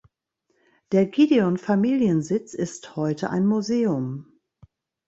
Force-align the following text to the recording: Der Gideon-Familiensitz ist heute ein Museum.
Der 0.93 1.05
Gideon-Familiensitz 1.05 2.55
ist 2.55 2.95
heute 2.95 3.29
ein 3.29 3.45
Museum. 3.45 4.39